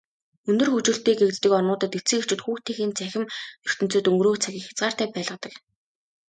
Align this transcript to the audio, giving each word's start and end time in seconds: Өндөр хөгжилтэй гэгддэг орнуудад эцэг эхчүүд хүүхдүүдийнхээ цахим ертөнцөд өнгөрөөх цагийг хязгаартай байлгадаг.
Өндөр 0.49 0.69
хөгжилтэй 0.73 1.15
гэгддэг 1.17 1.51
орнуудад 1.57 1.93
эцэг 1.99 2.17
эхчүүд 2.21 2.41
хүүхдүүдийнхээ 2.43 2.97
цахим 2.99 3.23
ертөнцөд 3.67 4.05
өнгөрөөх 4.09 4.37
цагийг 4.43 4.65
хязгаартай 4.65 5.07
байлгадаг. 5.11 5.53